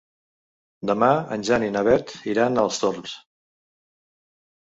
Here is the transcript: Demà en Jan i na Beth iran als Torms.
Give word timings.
Demà 0.89 1.09
en 1.35 1.45
Jan 1.49 1.65
i 1.65 1.69
na 1.75 1.83
Beth 1.89 2.15
iran 2.33 2.63
als 2.63 2.81
Torms. 2.85 3.15